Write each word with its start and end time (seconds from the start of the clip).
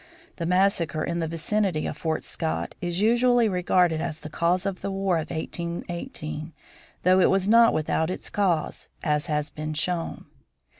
The 0.37 0.47
massacre 0.47 1.03
in 1.03 1.19
the 1.19 1.27
vicinity 1.27 1.85
of 1.85 1.95
Fort 1.95 2.23
Scott 2.23 2.73
is 2.81 3.01
usually 3.01 3.47
regarded 3.47 4.01
as 4.01 4.19
the 4.21 4.31
cause 4.31 4.65
of 4.65 4.81
the 4.81 4.89
war 4.89 5.17
of 5.19 5.29
1818, 5.29 6.53
though 7.03 7.19
it 7.19 7.29
was 7.29 7.47
not 7.47 7.71
without 7.71 8.09
its 8.09 8.27
cause, 8.31 8.89
as 9.03 9.27
has 9.27 9.51
been 9.51 9.75
shown. 9.75 10.25